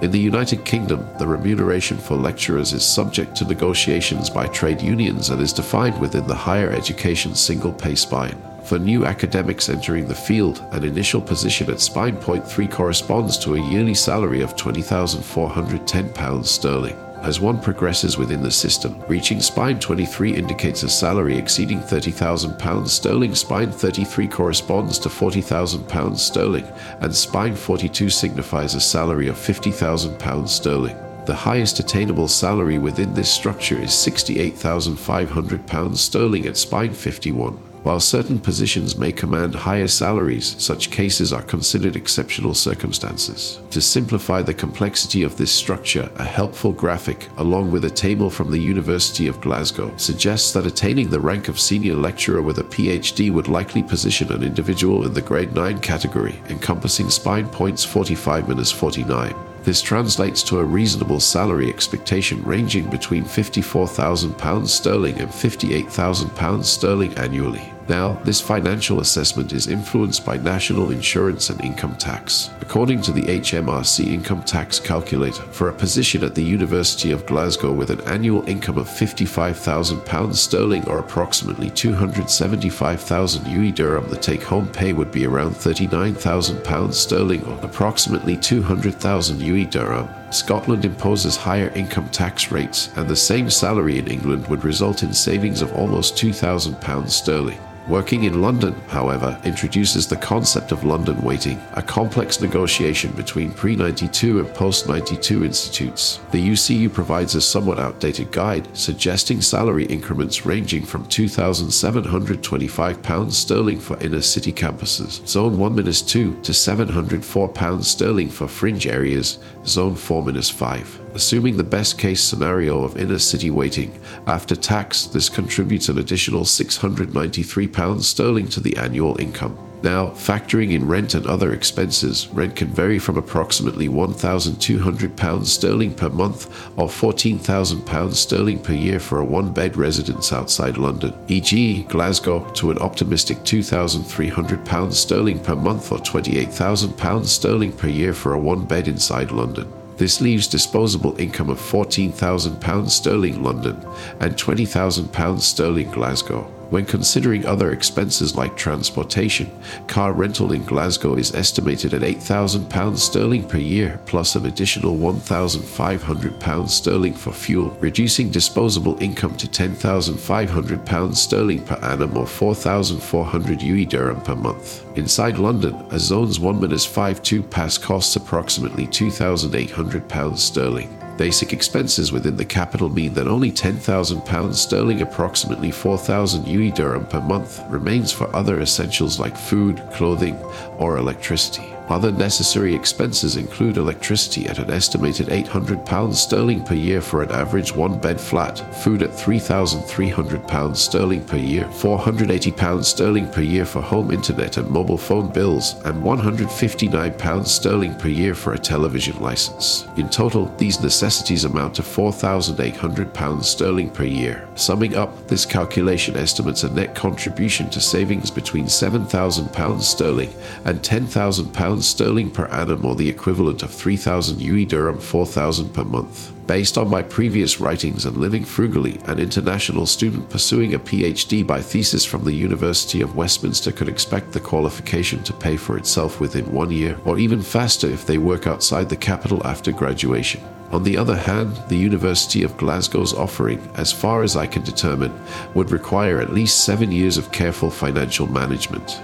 In 0.00 0.10
the 0.10 0.18
United 0.18 0.64
Kingdom, 0.64 1.06
the 1.18 1.26
remuneration 1.26 1.98
for 1.98 2.16
lecturers 2.16 2.72
is 2.72 2.86
subject 2.86 3.34
to 3.36 3.44
negotiations 3.44 4.30
by 4.30 4.46
trade 4.46 4.80
unions 4.80 5.28
and 5.28 5.42
is 5.42 5.52
defined 5.52 6.00
within 6.00 6.26
the 6.26 6.34
higher 6.34 6.70
education 6.70 7.34
single 7.34 7.72
pay 7.72 7.94
spine. 7.94 8.40
For 8.66 8.78
new 8.80 9.06
academics 9.06 9.68
entering 9.68 10.08
the 10.08 10.14
field, 10.16 10.64
an 10.72 10.82
initial 10.82 11.20
position 11.20 11.70
at 11.70 11.80
Spine 11.80 12.16
Point 12.16 12.44
3 12.44 12.66
corresponds 12.66 13.38
to 13.38 13.54
a 13.54 13.70
yearly 13.70 13.94
salary 13.94 14.40
of 14.40 14.56
£20,410 14.56 16.44
sterling. 16.44 16.96
As 17.22 17.38
one 17.38 17.60
progresses 17.60 18.18
within 18.18 18.42
the 18.42 18.50
system, 18.50 19.00
reaching 19.06 19.40
Spine 19.40 19.78
23 19.78 20.34
indicates 20.34 20.82
a 20.82 20.88
salary 20.88 21.38
exceeding 21.38 21.78
£30,000 21.78 22.88
sterling, 22.88 23.36
Spine 23.36 23.70
33 23.70 24.26
corresponds 24.26 24.98
to 24.98 25.08
£40,000 25.08 26.18
sterling, 26.18 26.66
and 27.02 27.14
Spine 27.14 27.54
42 27.54 28.10
signifies 28.10 28.74
a 28.74 28.80
salary 28.80 29.28
of 29.28 29.36
£50,000 29.36 30.48
sterling. 30.48 30.96
The 31.24 31.36
highest 31.36 31.78
attainable 31.78 32.26
salary 32.26 32.78
within 32.78 33.14
this 33.14 33.30
structure 33.30 33.80
is 33.80 33.90
£68,500 33.90 35.96
sterling 35.96 36.46
at 36.46 36.56
Spine 36.56 36.94
51. 36.94 37.75
While 37.86 38.00
certain 38.00 38.40
positions 38.40 38.98
may 38.98 39.12
command 39.12 39.54
higher 39.54 39.86
salaries, 39.86 40.56
such 40.58 40.90
cases 40.90 41.32
are 41.32 41.40
considered 41.42 41.94
exceptional 41.94 42.52
circumstances. 42.52 43.60
To 43.70 43.80
simplify 43.80 44.42
the 44.42 44.52
complexity 44.52 45.22
of 45.22 45.36
this 45.36 45.52
structure, 45.52 46.10
a 46.16 46.24
helpful 46.24 46.72
graphic, 46.72 47.28
along 47.36 47.70
with 47.70 47.84
a 47.84 47.90
table 47.90 48.28
from 48.28 48.50
the 48.50 48.58
University 48.58 49.28
of 49.28 49.40
Glasgow, 49.40 49.96
suggests 49.98 50.52
that 50.52 50.66
attaining 50.66 51.10
the 51.10 51.20
rank 51.20 51.46
of 51.46 51.60
senior 51.60 51.94
lecturer 51.94 52.42
with 52.42 52.58
a 52.58 52.64
PhD 52.64 53.32
would 53.32 53.46
likely 53.46 53.84
position 53.84 54.32
an 54.32 54.42
individual 54.42 55.06
in 55.06 55.14
the 55.14 55.22
grade 55.22 55.54
9 55.54 55.78
category, 55.78 56.42
encompassing 56.48 57.08
spine 57.08 57.48
points 57.48 57.84
45 57.84 58.48
minus 58.48 58.72
49. 58.72 59.32
This 59.62 59.80
translates 59.80 60.42
to 60.42 60.58
a 60.58 60.64
reasonable 60.64 61.20
salary 61.20 61.68
expectation 61.68 62.42
ranging 62.42 62.90
between 62.90 63.22
£54,000 63.22 64.66
sterling 64.66 65.20
and 65.20 65.30
£58,000 65.30 66.64
sterling 66.64 67.16
annually. 67.16 67.72
Now, 67.88 68.14
this 68.24 68.40
financial 68.40 69.00
assessment 69.00 69.52
is 69.52 69.68
influenced 69.68 70.26
by 70.26 70.38
national 70.38 70.90
insurance 70.90 71.50
and 71.50 71.60
income 71.62 71.94
tax. 71.96 72.50
According 72.60 73.02
to 73.02 73.12
the 73.12 73.22
HMRC 73.22 74.06
income 74.06 74.42
tax 74.42 74.80
calculator, 74.80 75.42
for 75.52 75.68
a 75.68 75.74
position 75.74 76.24
at 76.24 76.34
the 76.34 76.42
University 76.42 77.12
of 77.12 77.26
Glasgow 77.26 77.72
with 77.72 77.90
an 77.90 78.00
annual 78.02 78.46
income 78.48 78.76
of 78.76 78.88
£55,000 78.88 80.34
sterling 80.34 80.84
or 80.88 80.98
approximately 80.98 81.70
275,000 81.70 83.44
UAE 83.44 83.74
dirham, 83.76 84.08
the 84.08 84.16
take 84.16 84.42
home 84.42 84.66
pay 84.66 84.92
would 84.92 85.12
be 85.12 85.24
around 85.24 85.54
£39,000 85.54 86.92
sterling 86.92 87.44
or 87.44 87.64
approximately 87.64 88.36
200,000 88.36 89.38
UAE 89.38 89.70
dirham. 89.70 90.08
Scotland 90.32 90.84
imposes 90.84 91.36
higher 91.36 91.68
income 91.76 92.08
tax 92.08 92.50
rates, 92.50 92.90
and 92.96 93.08
the 93.08 93.14
same 93.14 93.48
salary 93.48 93.98
in 93.98 94.08
England 94.08 94.48
would 94.48 94.64
result 94.64 95.04
in 95.04 95.12
savings 95.12 95.62
of 95.62 95.72
almost 95.72 96.16
£2,000 96.16 97.08
sterling. 97.08 97.60
Working 97.88 98.24
in 98.24 98.42
London, 98.42 98.74
however, 98.88 99.40
introduces 99.44 100.08
the 100.08 100.16
concept 100.16 100.72
of 100.72 100.82
London 100.82 101.22
weighting, 101.22 101.62
a 101.74 101.82
complex 101.82 102.40
negotiation 102.40 103.12
between 103.12 103.52
pre 103.52 103.76
92 103.76 104.40
and 104.40 104.52
post 104.54 104.88
92 104.88 105.44
institutes. 105.44 106.18
The 106.32 106.50
UCU 106.50 106.92
provides 106.92 107.36
a 107.36 107.40
somewhat 107.40 107.78
outdated 107.78 108.32
guide 108.32 108.66
suggesting 108.76 109.40
salary 109.40 109.84
increments 109.84 110.44
ranging 110.44 110.84
from 110.84 111.04
£2,725 111.04 113.30
sterling 113.30 113.78
for 113.78 113.96
inner 114.00 114.20
city 114.20 114.52
campuses, 114.52 115.24
Zone 115.24 115.56
1 115.56 115.76
2 115.76 115.84
to 115.84 116.52
£704 116.52 117.84
sterling 117.84 118.30
for 118.30 118.48
fringe 118.48 118.88
areas, 118.88 119.38
Zone 119.64 119.94
4 119.94 120.32
5. 120.32 121.05
Assuming 121.16 121.56
the 121.56 121.64
best 121.64 121.96
case 121.96 122.22
scenario 122.22 122.84
of 122.84 122.98
inner 122.98 123.18
city 123.18 123.48
weighting, 123.48 123.98
after 124.26 124.54
tax, 124.54 125.06
this 125.06 125.30
contributes 125.30 125.88
an 125.88 125.96
additional 125.98 126.42
£693 126.42 128.02
sterling 128.02 128.46
to 128.48 128.60
the 128.60 128.76
annual 128.76 129.18
income. 129.18 129.56
Now, 129.82 130.08
factoring 130.08 130.72
in 130.72 130.86
rent 130.86 131.14
and 131.14 131.26
other 131.26 131.54
expenses, 131.54 132.28
rent 132.34 132.54
can 132.54 132.68
vary 132.68 132.98
from 132.98 133.16
approximately 133.16 133.88
£1,200 133.88 135.46
sterling 135.46 135.94
per 135.94 136.10
month 136.10 136.54
or 136.76 136.86
£14,000 136.86 138.12
sterling 138.12 138.58
per 138.58 138.74
year 138.74 139.00
for 139.00 139.20
a 139.20 139.24
one 139.24 139.54
bed 139.54 139.78
residence 139.78 140.34
outside 140.34 140.76
London, 140.76 141.14
e.g., 141.28 141.84
Glasgow, 141.84 142.46
to 142.52 142.70
an 142.70 142.76
optimistic 142.76 143.38
£2,300 143.38 144.92
sterling 144.92 145.38
per 145.38 145.56
month 145.56 145.90
or 145.90 145.98
£28,000 145.98 147.24
sterling 147.24 147.72
per 147.72 147.88
year 147.88 148.12
for 148.12 148.34
a 148.34 148.38
one 148.38 148.66
bed 148.66 148.86
inside 148.86 149.32
London. 149.32 149.66
This 149.96 150.20
leaves 150.20 150.46
disposable 150.46 151.18
income 151.20 151.48
of 151.48 151.58
£14,000 151.58 152.90
sterling 152.90 153.42
London 153.42 153.76
and 154.20 154.34
£20,000 154.34 155.40
sterling 155.40 155.90
Glasgow. 155.90 156.55
When 156.70 156.84
considering 156.84 157.46
other 157.46 157.70
expenses 157.70 158.34
like 158.34 158.56
transportation, 158.56 159.50
car 159.86 160.12
rental 160.12 160.52
in 160.52 160.64
Glasgow 160.64 161.14
is 161.14 161.32
estimated 161.34 161.94
at 161.94 162.02
£8,000 162.02 162.98
sterling 162.98 163.46
per 163.48 163.58
year, 163.58 164.00
plus 164.06 164.34
an 164.34 164.46
additional 164.46 164.96
£1,500 164.96 166.68
sterling 166.68 167.14
for 167.14 167.32
fuel, 167.32 167.70
reducing 167.78 168.30
disposable 168.30 169.00
income 169.00 169.36
to 169.36 169.46
£10,500 169.46 171.14
sterling 171.14 171.64
per 171.64 171.76
annum 171.76 172.16
or 172.16 172.26
4,400 172.26 173.60
UAE 173.60 173.88
dirham 173.88 174.20
per 174.22 174.34
month. 174.34 174.84
Inside 174.98 175.38
London, 175.38 175.74
a 175.90 175.98
Zones 176.00 176.40
1 176.40 176.60
minus 176.60 176.84
5 176.84 177.22
2 177.22 177.42
pass 177.44 177.78
costs 177.78 178.16
approximately 178.16 178.88
£2,800 178.88 180.36
sterling. 180.36 181.05
Basic 181.16 181.52
expenses 181.52 182.12
within 182.12 182.36
the 182.36 182.44
capital 182.44 182.88
mean 182.88 183.14
that 183.14 183.26
only 183.26 183.50
£10,000 183.50 184.54
sterling, 184.54 185.00
approximately 185.00 185.70
4,000 185.70 186.44
UAE 186.44 186.74
dirham 186.74 187.06
per 187.06 187.20
month, 187.20 187.62
remains 187.68 188.12
for 188.12 188.34
other 188.36 188.60
essentials 188.60 189.18
like 189.18 189.36
food, 189.36 189.82
clothing, 189.92 190.36
or 190.78 190.98
electricity. 190.98 191.75
Other 191.88 192.10
necessary 192.10 192.74
expenses 192.74 193.36
include 193.36 193.76
electricity 193.76 194.46
at 194.48 194.58
an 194.58 194.70
estimated 194.70 195.28
£800 195.28 196.14
sterling 196.14 196.64
per 196.64 196.74
year 196.74 197.00
for 197.00 197.22
an 197.22 197.30
average 197.30 197.74
one 197.74 197.98
bed 197.98 198.20
flat, 198.20 198.58
food 198.82 199.02
at 199.02 199.10
£3,300 199.10 200.76
sterling 200.76 201.24
per 201.24 201.36
year, 201.36 201.64
£480 201.66 202.84
sterling 202.84 203.30
per 203.30 203.40
year 203.40 203.64
for 203.64 203.80
home 203.80 204.10
internet 204.10 204.56
and 204.56 204.68
mobile 204.68 204.98
phone 204.98 205.32
bills, 205.32 205.74
and 205.84 206.02
£159 206.02 207.46
sterling 207.46 207.94
per 207.94 208.08
year 208.08 208.34
for 208.34 208.54
a 208.54 208.58
television 208.58 209.20
license. 209.20 209.86
In 209.96 210.08
total, 210.08 210.46
these 210.58 210.80
necessities 210.80 211.44
amount 211.44 211.76
to 211.76 211.82
£4,800 211.82 213.44
sterling 213.44 213.90
per 213.90 214.04
year. 214.04 214.48
Summing 214.56 214.96
up, 214.96 215.28
this 215.28 215.46
calculation 215.46 216.16
estimates 216.16 216.64
a 216.64 216.72
net 216.72 216.96
contribution 216.96 217.70
to 217.70 217.80
savings 217.80 218.30
between 218.30 218.66
£7,000 218.66 219.80
sterling 219.82 220.32
and 220.64 220.80
£10,000 220.80 221.75
pounds 221.76 221.88
sterling 221.88 222.30
per 222.30 222.46
annum 222.46 222.86
or 222.86 222.94
the 222.94 223.06
equivalent 223.06 223.62
of 223.62 223.70
3,000 223.70 224.38
UAE 224.38 224.66
dirham 224.66 224.98
4,000 224.98 225.74
per 225.74 225.84
month. 225.84 226.32
Based 226.46 226.78
on 226.78 226.88
my 226.88 227.02
previous 227.02 227.60
writings 227.60 228.06
and 228.06 228.16
living 228.16 228.46
frugally, 228.46 228.98
an 229.04 229.18
international 229.18 229.84
student 229.84 230.30
pursuing 230.30 230.72
a 230.72 230.78
PhD 230.78 231.46
by 231.46 231.60
thesis 231.60 232.06
from 232.06 232.24
the 232.24 232.32
University 232.32 233.02
of 233.02 233.14
Westminster 233.14 233.72
could 233.72 233.90
expect 233.90 234.32
the 234.32 234.40
qualification 234.40 235.22
to 235.24 235.34
pay 235.34 235.58
for 235.58 235.76
itself 235.76 236.18
within 236.18 236.50
one 236.50 236.70
year, 236.70 236.98
or 237.04 237.18
even 237.18 237.42
faster 237.42 237.88
if 237.88 238.06
they 238.06 238.16
work 238.16 238.46
outside 238.46 238.88
the 238.88 238.96
capital 238.96 239.46
after 239.46 239.70
graduation. 239.70 240.40
On 240.72 240.82
the 240.82 240.96
other 240.96 241.16
hand, 241.16 241.60
the 241.68 241.76
University 241.76 242.42
of 242.42 242.56
Glasgow's 242.56 243.12
offering, 243.12 243.60
as 243.74 243.92
far 243.92 244.22
as 244.22 244.34
I 244.34 244.46
can 244.46 244.62
determine, 244.62 245.12
would 245.52 245.70
require 245.72 246.20
at 246.20 246.32
least 246.32 246.64
seven 246.64 246.90
years 246.90 247.18
of 247.18 247.32
careful 247.32 247.70
financial 247.70 248.26
management. 248.26 248.98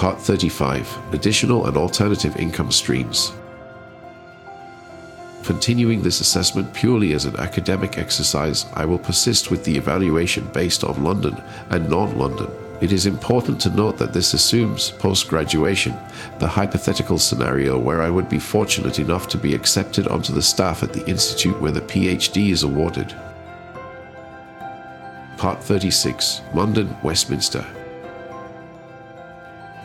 Part 0.00 0.18
35 0.18 1.12
Additional 1.12 1.66
and 1.66 1.76
Alternative 1.76 2.34
Income 2.38 2.72
Streams. 2.72 3.34
Continuing 5.42 6.00
this 6.00 6.22
assessment 6.22 6.72
purely 6.72 7.12
as 7.12 7.26
an 7.26 7.36
academic 7.36 7.98
exercise, 7.98 8.64
I 8.72 8.86
will 8.86 8.98
persist 8.98 9.50
with 9.50 9.62
the 9.62 9.76
evaluation 9.76 10.46
based 10.54 10.84
on 10.84 11.04
London 11.04 11.36
and 11.68 11.90
non 11.90 12.16
London. 12.16 12.50
It 12.80 12.92
is 12.92 13.04
important 13.04 13.60
to 13.60 13.76
note 13.76 13.98
that 13.98 14.14
this 14.14 14.32
assumes, 14.32 14.90
post 14.90 15.28
graduation, 15.28 15.94
the 16.38 16.48
hypothetical 16.48 17.18
scenario 17.18 17.78
where 17.78 18.00
I 18.00 18.08
would 18.08 18.30
be 18.30 18.38
fortunate 18.38 19.00
enough 19.00 19.28
to 19.28 19.36
be 19.36 19.54
accepted 19.54 20.08
onto 20.08 20.32
the 20.32 20.40
staff 20.40 20.82
at 20.82 20.94
the 20.94 21.06
institute 21.06 21.60
where 21.60 21.72
the 21.72 21.82
PhD 21.82 22.52
is 22.52 22.62
awarded. 22.62 23.14
Part 25.36 25.62
36 25.62 26.40
London, 26.54 26.96
Westminster. 27.02 27.66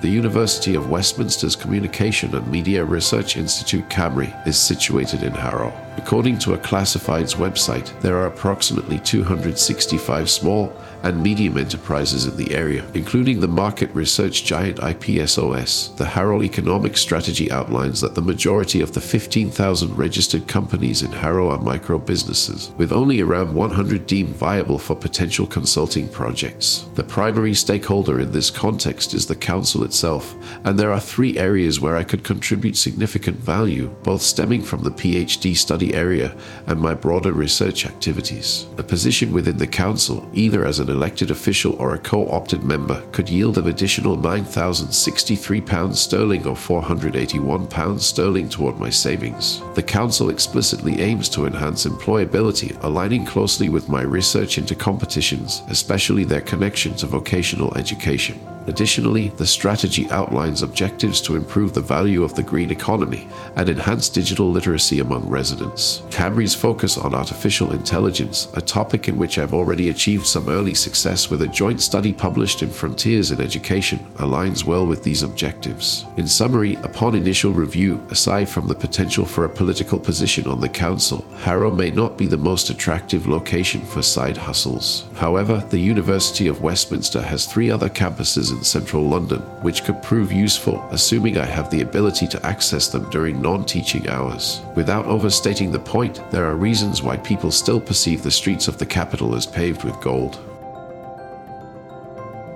The 0.05 0.11
University 0.11 0.75
of 0.75 0.91
Westminster's 0.91 1.55
Communication 1.55 2.35
and 2.35 2.45
Media 2.45 2.85
Research 2.85 3.37
Institute 3.37 3.89
CAMRI 3.89 4.45
is 4.45 4.55
situated 4.55 5.23
in 5.23 5.33
Harrow. 5.33 5.73
According 5.97 6.39
to 6.39 6.53
a 6.53 6.57
classifieds 6.57 7.35
website, 7.35 7.99
there 8.01 8.17
are 8.17 8.27
approximately 8.27 8.99
265 8.99 10.29
small 10.29 10.73
and 11.03 11.21
medium 11.21 11.57
enterprises 11.57 12.25
in 12.25 12.35
the 12.35 12.53
area, 12.53 12.83
including 12.95 13.39
the 13.39 13.47
market 13.47 13.93
research 13.93 14.43
giant 14.43 14.77
IPSOS. 14.77 15.95
The 15.97 16.05
Harrow 16.05 16.41
Economic 16.41 16.97
Strategy 16.97 17.51
outlines 17.51 18.01
that 18.01 18.15
the 18.15 18.21
majority 18.21 18.81
of 18.81 18.93
the 18.93 19.01
15,000 19.01 19.95
registered 19.95 20.47
companies 20.47 21.03
in 21.03 21.11
Harrow 21.11 21.49
are 21.49 21.61
micro 21.61 21.99
businesses, 21.99 22.71
with 22.77 22.91
only 22.91 23.21
around 23.21 23.53
100 23.53 24.07
deemed 24.07 24.35
viable 24.35 24.79
for 24.79 24.95
potential 24.95 25.45
consulting 25.45 26.09
projects. 26.09 26.87
The 26.95 27.03
primary 27.03 27.53
stakeholder 27.53 28.19
in 28.19 28.31
this 28.31 28.49
context 28.49 29.13
is 29.13 29.27
the 29.27 29.35
council 29.35 29.83
itself, 29.83 30.35
and 30.63 30.77
there 30.77 30.91
are 30.91 30.99
three 30.99 31.37
areas 31.37 31.79
where 31.79 31.97
I 31.97 32.03
could 32.03 32.23
contribute 32.23 32.77
significant 32.77 33.37
value, 33.37 33.87
both 34.01 34.23
stemming 34.23 34.63
from 34.63 34.83
the 34.83 34.91
PhD 34.91 35.55
study 35.55 35.84
area 35.93 36.35
and 36.67 36.79
my 36.79 36.93
broader 36.93 37.31
research 37.31 37.85
activities. 37.85 38.65
A 38.77 38.83
position 38.83 39.31
within 39.31 39.57
the 39.57 39.67
council, 39.67 40.27
either 40.33 40.65
as 40.65 40.79
an 40.79 40.89
elected 40.89 41.31
official 41.31 41.73
or 41.73 41.93
a 41.93 41.99
co 41.99 42.27
opted 42.29 42.63
member, 42.63 43.03
could 43.11 43.29
yield 43.29 43.57
an 43.57 43.67
additional 43.67 44.17
£9,063 44.17 45.95
sterling 45.95 46.47
or 46.47 46.55
£481 46.55 47.99
sterling 47.99 48.49
toward 48.49 48.79
my 48.79 48.89
savings. 48.89 49.61
The 49.75 49.83
council 49.83 50.29
explicitly 50.29 51.01
aims 51.01 51.29
to 51.29 51.45
enhance 51.45 51.85
employability, 51.85 52.81
aligning 52.83 53.25
closely 53.25 53.69
with 53.69 53.89
my 53.89 54.01
research 54.01 54.57
into 54.57 54.75
competitions, 54.75 55.61
especially 55.69 56.23
their 56.23 56.41
connection 56.41 56.95
to 56.95 57.07
vocational 57.07 57.75
education. 57.77 58.39
Additionally, 58.67 59.29
the 59.29 59.45
strategy 59.45 60.09
outlines 60.09 60.63
objectives 60.63 61.21
to 61.21 61.35
improve 61.35 61.73
the 61.73 61.81
value 61.81 62.23
of 62.23 62.33
the 62.35 62.43
green 62.43 62.71
economy 62.71 63.27
and 63.55 63.69
enhance 63.69 64.09
digital 64.09 64.49
literacy 64.49 64.99
among 64.99 65.27
residents. 65.29 66.01
CAMRI's 66.09 66.55
focus 66.55 66.97
on 66.97 67.13
artificial 67.13 67.71
intelligence, 67.71 68.47
a 68.55 68.61
topic 68.61 69.07
in 69.07 69.17
which 69.17 69.37
I've 69.37 69.53
already 69.53 69.89
achieved 69.89 70.25
some 70.25 70.49
early 70.49 70.73
success 70.73 71.29
with 71.29 71.41
a 71.41 71.47
joint 71.47 71.81
study 71.81 72.11
published 72.11 72.63
in 72.63 72.69
Frontiers 72.69 73.31
in 73.31 73.41
Education, 73.41 73.99
aligns 74.15 74.63
well 74.63 74.85
with 74.85 75.03
these 75.03 75.23
objectives. 75.23 76.05
In 76.17 76.27
summary, 76.27 76.75
upon 76.75 77.15
initial 77.15 77.51
review, 77.51 78.05
aside 78.09 78.49
from 78.49 78.67
the 78.67 78.75
potential 78.75 79.25
for 79.25 79.45
a 79.45 79.49
political 79.49 79.99
position 79.99 80.47
on 80.47 80.59
the 80.59 80.69
council, 80.69 81.25
Harrow 81.37 81.71
may 81.71 81.91
not 81.91 82.17
be 82.17 82.25
the 82.25 82.37
most 82.37 82.69
attractive 82.69 83.27
location 83.27 83.81
for 83.81 84.01
side 84.01 84.37
hustles. 84.37 85.05
However, 85.15 85.63
the 85.69 85.79
University 85.79 86.47
of 86.47 86.61
Westminster 86.61 87.21
has 87.21 87.45
three 87.45 87.69
other 87.69 87.89
campuses 87.89 88.54
in 88.55 88.63
central 88.63 89.07
London, 89.07 89.41
which 89.61 89.83
could 89.83 90.01
prove 90.01 90.31
useful, 90.31 90.81
assuming 90.91 91.37
I 91.37 91.45
have 91.45 91.69
the 91.69 91.81
ability 91.81 92.27
to 92.29 92.45
access 92.45 92.87
them 92.87 93.09
during 93.09 93.41
non 93.41 93.65
teaching 93.65 94.09
hours. 94.09 94.61
Without 94.75 95.05
overstating 95.05 95.71
the 95.71 95.79
point, 95.79 96.21
there 96.31 96.45
are 96.45 96.55
reasons 96.55 97.03
why 97.03 97.17
people 97.17 97.51
still 97.51 97.79
perceive 97.79 98.23
the 98.23 98.31
streets 98.31 98.67
of 98.67 98.77
the 98.77 98.85
capital 98.85 99.35
as 99.35 99.45
paved 99.45 99.83
with 99.83 99.99
gold. 100.01 100.39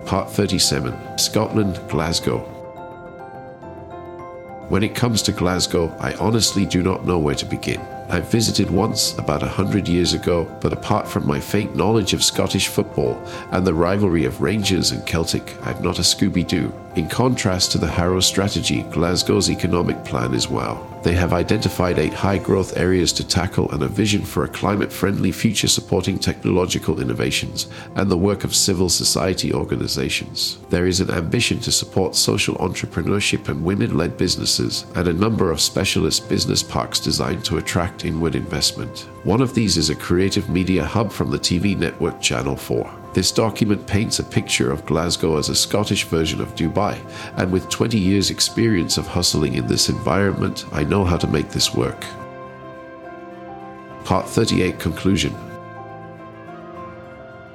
Part 0.05 0.31
37 0.31 1.17
Scotland, 1.17 1.79
Glasgow. 1.87 2.39
When 4.69 4.83
it 4.83 4.95
comes 4.95 5.21
to 5.23 5.31
Glasgow, 5.31 5.95
I 5.99 6.13
honestly 6.15 6.65
do 6.65 6.81
not 6.81 7.05
know 7.05 7.19
where 7.19 7.35
to 7.35 7.45
begin. 7.45 7.81
I 8.11 8.21
visited 8.21 8.71
once 8.71 9.15
about 9.19 9.43
a 9.43 9.47
hundred 9.47 9.87
years 9.87 10.13
ago, 10.13 10.45
but 10.61 10.73
apart 10.73 11.07
from 11.07 11.27
my 11.27 11.39
faint 11.39 11.75
knowledge 11.75 12.13
of 12.13 12.23
Scottish 12.23 12.67
football 12.67 13.21
and 13.51 13.67
the 13.67 13.73
rivalry 13.75 14.25
of 14.25 14.41
Rangers 14.41 14.89
and 14.91 15.05
Celtic, 15.05 15.55
I've 15.63 15.83
not 15.83 15.99
a 15.99 16.01
Scooby 16.01 16.47
Doo. 16.47 16.73
In 16.95 17.07
contrast 17.07 17.71
to 17.71 17.77
the 17.77 17.87
Harrow 17.87 18.19
strategy, 18.19 18.81
Glasgow's 18.83 19.49
economic 19.49 20.03
plan 20.03 20.33
is 20.33 20.49
well. 20.49 20.85
They 21.03 21.13
have 21.13 21.33
identified 21.33 21.99
eight 21.99 22.13
high 22.13 22.39
growth 22.39 22.75
areas 22.77 23.13
to 23.13 23.27
tackle 23.27 23.71
and 23.71 23.83
a 23.83 23.87
vision 23.87 24.23
for 24.23 24.43
a 24.43 24.49
climate 24.49 24.91
friendly 24.91 25.31
future 25.31 25.67
supporting 25.67 26.17
technological 26.17 26.99
innovations 26.99 27.67
and 27.95 28.09
the 28.09 28.17
work 28.17 28.43
of 28.43 28.55
civil 28.55 28.89
society 28.89 29.53
organizations. 29.53 30.57
There 30.71 30.87
is 30.87 30.99
an 30.99 31.11
ambition 31.11 31.59
to 31.59 31.71
support 31.71 32.15
social 32.15 32.55
entrepreneurship 32.55 33.47
and 33.47 33.63
women 33.63 33.95
led 33.95 34.17
businesses, 34.17 34.85
and 34.95 35.07
a 35.07 35.13
number 35.13 35.51
of 35.51 35.61
specialist 35.61 36.27
business 36.27 36.63
parks 36.63 36.99
designed 36.99 37.45
to 37.45 37.57
attract 37.59 38.03
inward 38.03 38.35
investment. 38.35 39.07
One 39.23 39.41
of 39.41 39.53
these 39.53 39.77
is 39.77 39.91
a 39.91 39.95
creative 39.95 40.49
media 40.49 40.83
hub 40.83 41.11
from 41.11 41.29
the 41.29 41.39
TV 41.39 41.77
network 41.77 42.19
Channel 42.19 42.55
4. 42.55 42.99
This 43.13 43.31
document 43.31 43.87
paints 43.87 44.19
a 44.19 44.23
picture 44.23 44.71
of 44.71 44.85
Glasgow 44.85 45.37
as 45.37 45.49
a 45.49 45.55
Scottish 45.55 46.03
version 46.03 46.41
of 46.41 46.53
Dubai, 46.55 46.99
and 47.37 47.51
with 47.51 47.69
20 47.69 47.97
years' 47.97 48.29
experience 48.29 48.97
of 48.97 49.07
hustling 49.07 49.55
in 49.55 49.65
this 49.65 49.89
environment, 49.89 50.65
I 50.71 50.83
know 50.83 51.03
how 51.03 51.17
to 51.17 51.27
make 51.27 51.49
this 51.49 51.73
work. 51.73 52.05
Part 54.05 54.27
38 54.27 54.79
Conclusion 54.79 55.48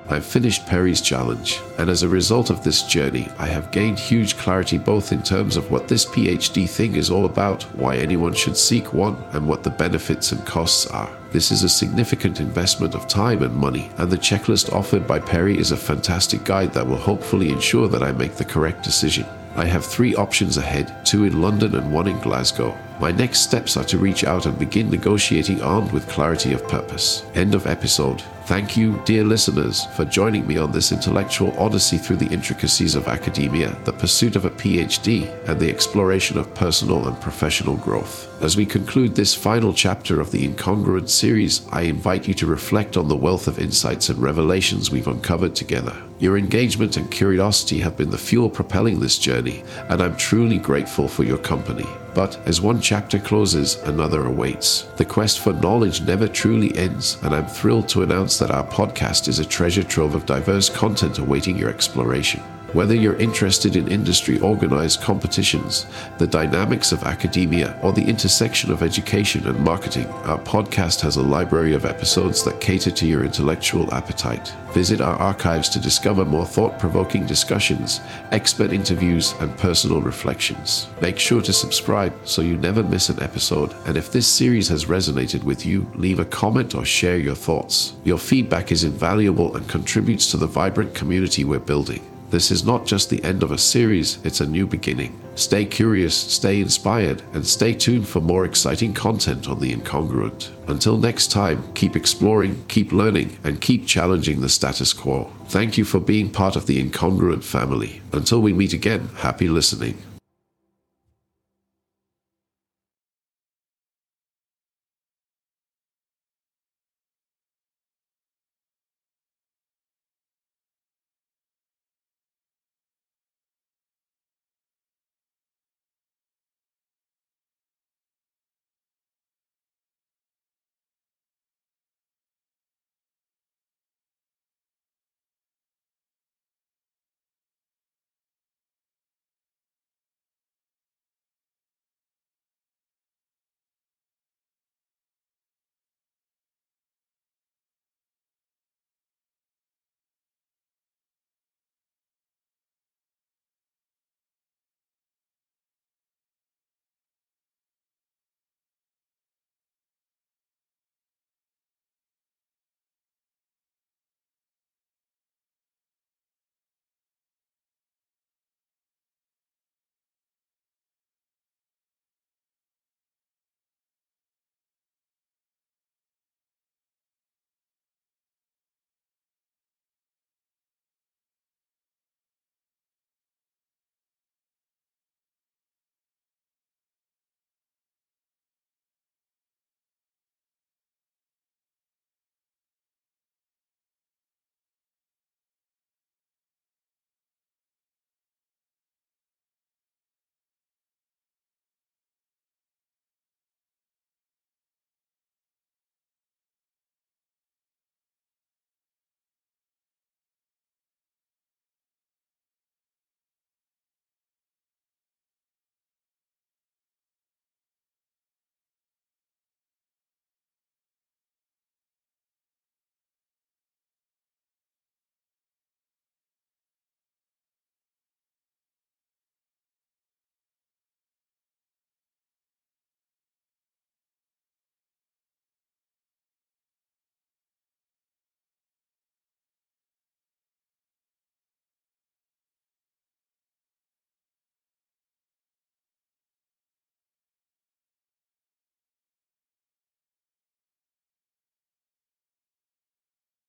I've 0.07 0.27
finished 0.27 0.67
Perry's 0.67 1.01
challenge, 1.01 1.61
and 1.79 1.89
as 1.89 2.03
a 2.03 2.09
result 2.09 2.51
of 2.51 2.63
this 2.63 2.83
journey, 2.83 3.29
I 3.39 3.47
have 3.47 3.71
gained 3.71 3.99
huge 3.99 4.37
clarity 4.37 4.77
both 4.77 5.13
in 5.13 5.23
terms 5.23 5.57
of 5.57 5.71
what 5.71 5.89
this 5.89 6.05
PhD 6.05 6.69
thing 6.69 6.95
is 6.95 7.11
all 7.11 7.25
about, 7.25 7.63
why 7.75 7.97
anyone 7.97 8.35
should 8.35 8.57
seek 8.57 8.93
one, 8.93 9.17
and 9.33 9.49
what 9.49 9.63
the 9.63 9.71
benefits 9.71 10.33
and 10.33 10.45
costs 10.45 10.87
are. 10.89 11.11
This 11.33 11.51
is 11.51 11.63
a 11.63 11.71
significant 11.71 12.39
investment 12.39 12.95
of 12.95 13.09
time 13.09 13.43
and 13.43 13.55
money, 13.57 13.91
and 13.97 14.11
the 14.11 14.19
checklist 14.19 14.73
offered 14.75 15.07
by 15.07 15.19
Perry 15.21 15.57
is 15.59 15.73
a 15.73 15.77
fantastic 15.77 16.45
guide 16.45 16.75
that 16.75 16.87
will 16.87 16.97
hopefully 16.97 17.49
ensure 17.49 17.89
that 17.89 18.03
I 18.03 18.13
make 18.13 18.37
the 18.37 18.45
correct 18.45 18.85
decision. 18.85 19.27
I 19.57 19.65
have 19.65 19.87
three 19.87 20.15
options 20.17 20.59
ahead 20.59 20.95
two 21.07 21.25
in 21.25 21.41
London 21.41 21.77
and 21.77 21.93
one 21.93 22.09
in 22.09 22.19
Glasgow. 22.21 22.77
My 23.01 23.11
next 23.11 23.41
steps 23.41 23.77
are 23.77 23.85
to 23.85 23.99
reach 23.99 24.25
out 24.25 24.47
and 24.47 24.59
begin 24.59 24.91
negotiating 24.91 25.63
armed 25.63 25.93
with 25.93 26.09
clarity 26.09 26.53
of 26.53 26.67
purpose. 26.69 27.25
End 27.35 27.55
of 27.55 27.67
episode. 27.67 28.23
Thank 28.47 28.77
you, 28.77 29.01
dear 29.07 29.25
listeners, 29.25 29.87
for 29.97 30.05
joining 30.05 30.47
me 30.47 30.59
on 30.59 30.71
this 30.71 30.93
intellectual 30.93 31.59
odyssey 31.59 31.97
through 31.97 32.17
the 32.17 32.29
intricacies 32.29 32.95
of 32.95 33.09
academia, 33.09 33.75
the 33.85 33.93
pursuit 33.95 34.37
of 34.37 34.45
a 34.45 34.51
PhD, 34.51 35.31
and 35.49 35.59
the 35.59 35.71
exploration 35.71 36.37
of 36.37 36.55
personal 36.55 37.09
and 37.09 37.19
professional 37.23 37.77
growth. 37.77 38.29
As 38.43 38.55
we 38.55 38.67
conclude 38.67 39.15
this 39.15 39.35
final 39.35 39.73
chapter 39.73 40.21
of 40.21 40.31
the 40.31 40.47
Incongruent 40.47 41.09
series, 41.09 41.67
I 41.73 41.83
invite 41.83 42.29
you 42.29 42.35
to 42.35 42.47
reflect 42.47 42.99
on 42.99 43.09
the 43.09 43.17
wealth 43.17 43.49
of 43.49 43.59
insights 43.59 44.11
and 44.11 44.19
revelations 44.19 44.91
we've 44.91 45.09
uncovered 45.09 45.55
together. 45.55 45.97
Your 46.19 46.37
engagement 46.37 46.99
and 46.99 47.11
curiosity 47.11 47.79
have 47.79 47.97
been 47.97 48.11
the 48.11 48.19
fuel 48.19 48.51
propelling 48.51 49.01
this 49.01 49.19
journey, 49.19 49.65
and 49.89 50.03
I'm 50.03 50.19
truly 50.19 50.59
grateful 50.59 51.09
for 51.09 51.25
your 51.25 51.39
company. 51.39 51.87
But 52.15 52.39
as 52.47 52.61
one 52.61 52.81
chapter 52.81 53.19
closes, 53.19 53.83
another 53.83 54.27
awaits. 54.27 54.83
The 54.97 55.05
quest 55.05 55.41
for 55.41 55.53
knowledge 55.53 56.03
never 56.03 56.29
truly 56.29 56.77
ends, 56.77 57.19
and 57.23 57.35
I'm 57.35 57.47
thrilled 57.47 57.89
to 57.89 58.03
announce 58.03 58.39
that 58.39 58.53
our 58.53 58.67
podcast 58.67 59.27
is 59.27 59.41
a 59.41 59.45
treasure 59.45 59.83
trove 59.83 60.15
of 60.15 60.25
diverse 60.25 60.69
content 60.69 61.19
awaiting 61.19 61.59
your 61.59 61.71
exploration. 61.71 62.41
Whether 62.75 62.97
you're 62.97 63.15
interested 63.21 63.77
in 63.77 63.87
industry 63.87 64.41
organized 64.41 65.01
competitions, 65.01 65.87
the 66.19 66.27
dynamics 66.27 66.91
of 66.91 67.05
academia, 67.05 67.79
or 67.85 67.93
the 67.93 68.05
intersection 68.05 68.73
of 68.73 68.83
education 68.83 69.47
and 69.47 69.61
marketing, 69.61 70.09
our 70.25 70.41
podcast 70.41 71.01
has 71.03 71.15
a 71.15 71.23
library 71.23 71.75
of 71.75 71.85
episodes 71.85 72.43
that 72.43 72.61
cater 72.61 72.91
to 72.91 73.07
your 73.07 73.25
intellectual 73.25 73.95
appetite. 73.95 74.53
Visit 74.73 75.01
our 75.01 75.15
archives 75.15 75.69
to 75.69 75.79
discover 75.79 76.25
more 76.25 76.45
thought 76.45 76.81
provoking 76.81 77.25
discussions, 77.27 78.01
expert 78.33 78.73
interviews, 78.73 79.35
and 79.39 79.57
personal 79.57 80.03
reflections. 80.03 80.89
Make 81.01 81.21
sure 81.21 81.43
to 81.43 81.53
subscribe 81.53 82.13
so 82.25 82.43
you 82.43 82.57
never 82.57 82.83
miss 82.83 83.09
an 83.09 83.23
episode. 83.23 83.73
And 83.87 83.97
if 83.97 84.11
this 84.11 84.27
series 84.27 84.67
has 84.71 84.87
resonated 84.87 85.45
with 85.45 85.65
you, 85.65 85.89
leave 85.95 86.19
a 86.19 86.25
comment 86.25 86.75
or 86.75 86.85
share 86.85 87.19
your 87.19 87.37
thoughts. 87.37 87.93
Your 88.03 88.19
feedback 88.19 88.73
is 88.73 88.83
invaluable 88.83 89.55
and 89.55 89.69
contributes 89.69 90.29
to 90.33 90.37
the 90.37 90.49
vibrant 90.49 90.93
community 90.93 91.45
we're 91.45 91.61
building. 91.61 92.05
This 92.35 92.51
is 92.51 92.65
not 92.65 92.85
just 92.85 93.11
the 93.11 93.23
end 93.23 93.45
of 93.45 93.53
a 93.53 93.59
series, 93.59 94.19
it's 94.25 94.41
a 94.41 94.47
new 94.47 94.67
beginning. 94.67 95.17
Stay 95.37 95.65
curious, 95.65 96.17
stay 96.17 96.61
inspired, 96.61 97.23
and 97.33 97.47
stay 97.47 97.73
tuned 97.73 98.09
for 98.09 98.21
more 98.21 98.45
exciting 98.45 98.93
content 98.93 99.49
on 99.49 99.61
the 99.61 99.73
incongruent. 99.73 100.51
Until 100.67 100.99
next 100.99 101.31
time, 101.31 101.63
keep 101.75 101.95
exploring, 101.95 102.65
keep 102.67 102.91
learning, 102.91 103.39
and 103.45 103.61
keep 103.61 103.87
challenging 103.87 104.41
the 104.41 104.49
status 104.49 104.93
quo. 104.93 105.31
Thank 105.47 105.79
you 105.79 105.85
for 105.85 106.01
being 106.01 106.29
part 106.29 106.57
of 106.57 106.67
the 106.67 106.83
incongruent 106.83 107.45
family. 107.45 108.03
Until 108.11 108.43
we 108.43 108.53
meet 108.53 108.73
again, 108.73 109.11
happy 109.19 109.47
listening. 109.47 109.97